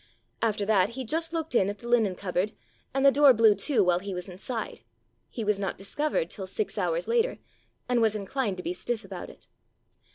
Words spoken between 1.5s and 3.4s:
in at the linen cupboard, and the door